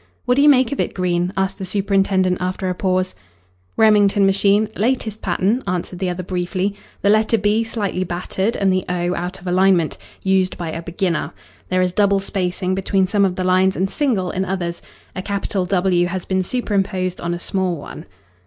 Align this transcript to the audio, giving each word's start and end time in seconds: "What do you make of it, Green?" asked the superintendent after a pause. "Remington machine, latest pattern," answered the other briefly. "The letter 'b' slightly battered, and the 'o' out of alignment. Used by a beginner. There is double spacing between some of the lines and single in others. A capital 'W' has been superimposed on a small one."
"What 0.25 0.33
do 0.33 0.41
you 0.41 0.49
make 0.49 0.71
of 0.71 0.79
it, 0.79 0.95
Green?" 0.95 1.31
asked 1.37 1.59
the 1.59 1.63
superintendent 1.63 2.39
after 2.41 2.67
a 2.67 2.73
pause. 2.73 3.13
"Remington 3.77 4.25
machine, 4.25 4.67
latest 4.75 5.21
pattern," 5.21 5.61
answered 5.67 5.99
the 5.99 6.09
other 6.09 6.23
briefly. 6.23 6.73
"The 7.03 7.11
letter 7.11 7.37
'b' 7.37 7.63
slightly 7.67 8.03
battered, 8.03 8.55
and 8.57 8.73
the 8.73 8.83
'o' 8.89 9.13
out 9.13 9.39
of 9.39 9.45
alignment. 9.45 9.99
Used 10.23 10.57
by 10.57 10.71
a 10.71 10.81
beginner. 10.81 11.33
There 11.69 11.83
is 11.83 11.93
double 11.93 12.19
spacing 12.19 12.73
between 12.73 13.05
some 13.05 13.25
of 13.25 13.35
the 13.35 13.43
lines 13.43 13.75
and 13.75 13.91
single 13.91 14.31
in 14.31 14.43
others. 14.43 14.81
A 15.15 15.21
capital 15.21 15.65
'W' 15.67 16.07
has 16.07 16.25
been 16.25 16.41
superimposed 16.41 17.21
on 17.21 17.35
a 17.35 17.37
small 17.39 17.75
one." 17.77 18.05